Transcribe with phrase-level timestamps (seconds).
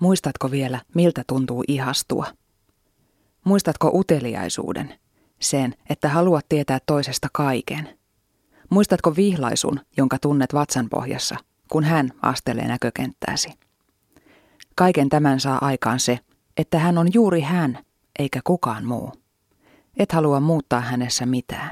[0.00, 2.26] Muistatko vielä, miltä tuntuu ihastua?
[3.44, 4.94] Muistatko uteliaisuuden,
[5.40, 7.98] sen, että haluat tietää toisesta kaiken?
[8.70, 11.36] Muistatko vihlaisun, jonka tunnet vatsan pohjassa,
[11.72, 13.48] kun hän astelee näkökenttääsi?
[14.74, 16.18] Kaiken tämän saa aikaan se,
[16.56, 17.78] että hän on juuri hän,
[18.18, 19.12] eikä kukaan muu.
[19.96, 21.70] Et halua muuttaa hänessä mitään.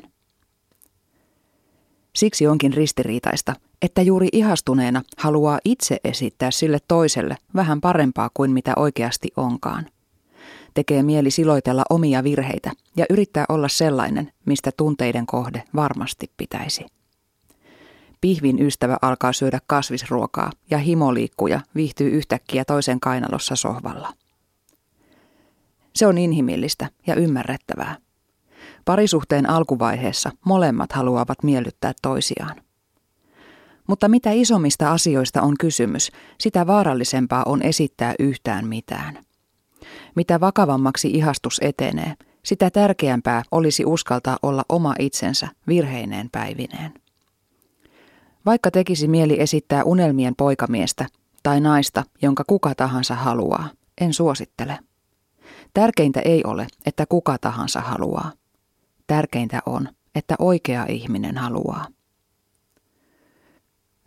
[2.17, 8.73] Siksi onkin ristiriitaista, että juuri ihastuneena haluaa itse esittää sille toiselle vähän parempaa kuin mitä
[8.77, 9.87] oikeasti onkaan.
[10.75, 16.87] Tekee mieli siloitella omia virheitä ja yrittää olla sellainen, mistä tunteiden kohde varmasti pitäisi.
[18.21, 24.13] Pihvin ystävä alkaa syödä kasvisruokaa ja himoliikkuja viihtyy yhtäkkiä toisen kainalossa sohvalla.
[25.95, 28.06] Se on inhimillistä ja ymmärrettävää.
[28.87, 32.57] Parisuhteen alkuvaiheessa molemmat haluavat miellyttää toisiaan.
[33.89, 39.19] Mutta mitä isommista asioista on kysymys, sitä vaarallisempaa on esittää yhtään mitään.
[40.15, 46.95] Mitä vakavammaksi ihastus etenee, sitä tärkeämpää olisi uskaltaa olla oma itsensä virheineen päivineen.
[48.47, 51.07] Vaikka tekisi mieli esittää unelmien poikamiestä
[51.43, 53.69] tai naista, jonka kuka tahansa haluaa,
[54.01, 54.79] en suosittele.
[55.75, 58.33] Tärkeintä ei ole, että kuka tahansa haluaa.
[59.07, 61.87] Tärkeintä on, että oikea ihminen haluaa.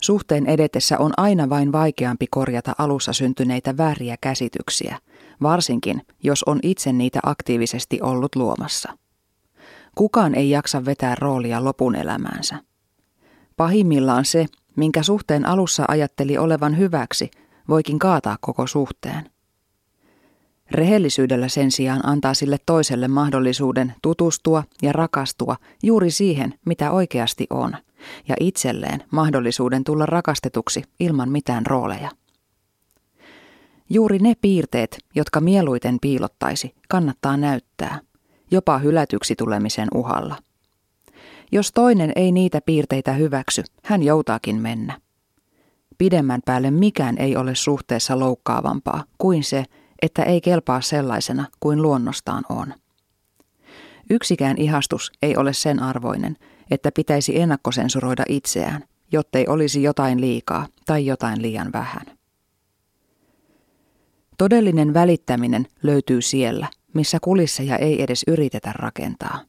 [0.02, 5.00] Suhteen edetessä on aina vain vaikeampi korjata alussa syntyneitä vääriä käsityksiä,
[5.42, 8.97] varsinkin jos on itse niitä aktiivisesti ollut luomassa.
[9.95, 12.55] Kukaan ei jaksa vetää roolia lopun elämäänsä.
[13.58, 17.31] Pahimmillaan se, minkä suhteen alussa ajatteli olevan hyväksi,
[17.70, 19.30] voikin kaataa koko suhteen.
[20.72, 27.73] Rehellisyydellä sen sijaan antaa sille toiselle mahdollisuuden tutustua ja rakastua juuri siihen, mitä oikeasti on,
[28.28, 32.11] ja itselleen mahdollisuuden tulla rakastetuksi ilman mitään rooleja.
[33.89, 38.00] Juuri ne piirteet, jotka mieluiten piilottaisi, kannattaa näyttää,
[38.52, 40.36] jopa hylätyksi tulemisen uhalla.
[41.52, 44.99] Jos toinen ei niitä piirteitä hyväksy, hän joutaakin mennä.
[45.98, 49.66] Pidemmän päälle mikään ei ole suhteessa loukkaavampaa kuin se,
[50.02, 52.73] että ei kelpaa sellaisena kuin luonnostaan on.
[54.10, 56.37] Yksikään ihastus ei ole sen arvoinen,
[56.71, 62.05] että pitäisi ennakkosensuroida itseään, jottei olisi jotain liikaa tai jotain liian vähän.
[64.37, 69.39] Todellinen välittäminen löytyy siellä, missä kulisseja ei edes yritetä rakentaa.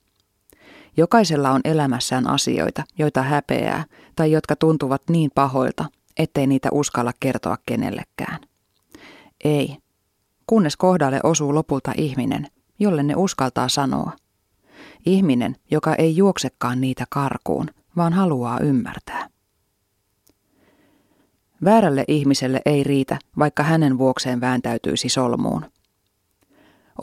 [0.97, 3.85] Jokaisella on elämässään asioita, joita häpeää
[4.17, 5.85] tai jotka tuntuvat niin pahoilta,
[6.17, 8.39] ettei niitä uskalla kertoa kenellekään.
[9.45, 9.77] Ei,
[10.51, 12.47] kunnes kohdalle osuu lopulta ihminen,
[12.79, 14.13] jolle ne uskaltaa sanoa.
[15.07, 19.29] Ihminen, joka ei juoksekaan niitä karkuun, vaan haluaa ymmärtää.
[21.65, 25.65] Väärälle ihmiselle ei riitä, vaikka hänen vuokseen vääntäytyisi solmuun.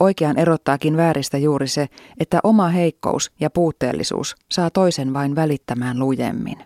[0.00, 1.88] Oikean erottaakin vääristä juuri se,
[2.20, 6.58] että oma heikkous ja puutteellisuus saa toisen vain välittämään lujemmin.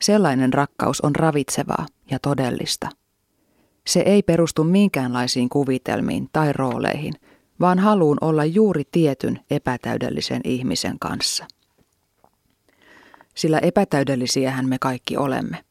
[0.00, 2.99] Sellainen rakkaus on ravitsevaa ja todellista.
[3.86, 7.14] Se ei perustu minkäänlaisiin kuvitelmiin tai rooleihin,
[7.60, 11.46] vaan haluun olla juuri tietyn epätäydellisen ihmisen kanssa.
[13.34, 15.64] Sillä epätäydellisiähän me kaikki olemme.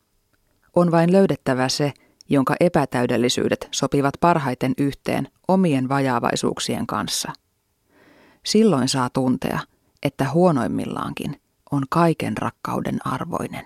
[0.76, 1.94] On vain löydettävä se,
[2.30, 7.34] jonka epätäydellisyydet sopivat parhaiten yhteen omien vajaavaisuuksien kanssa.
[8.46, 9.60] Silloin saa tuntea,
[10.04, 11.42] että huonoimmillaankin
[11.72, 13.66] on kaiken rakkauden arvoinen.